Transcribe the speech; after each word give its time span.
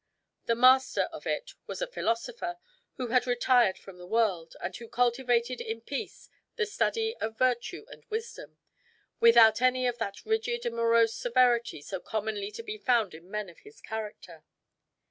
The 0.47 0.55
master 0.55 1.03
of 1.13 1.27
it 1.27 1.53
was 1.67 1.79
a 1.79 1.85
philosopher, 1.85 2.57
who 2.95 3.09
had 3.09 3.27
retired 3.27 3.77
from 3.77 3.97
the 3.99 4.07
world, 4.07 4.55
and 4.59 4.75
who 4.75 4.89
cultivated 4.89 5.61
in 5.61 5.79
peace 5.81 6.27
the 6.55 6.65
study 6.65 7.15
of 7.17 7.37
virtue 7.37 7.85
and 7.87 8.03
wisdom, 8.09 8.57
without 9.19 9.61
any 9.61 9.85
of 9.85 9.99
that 9.99 10.25
rigid 10.25 10.65
and 10.65 10.75
morose 10.75 11.13
severity 11.13 11.83
so 11.83 11.99
commonly 11.99 12.49
to 12.49 12.63
be 12.63 12.79
found 12.79 13.13
in 13.13 13.29
men 13.29 13.47
of 13.47 13.59
his 13.59 13.79
character. 13.79 14.43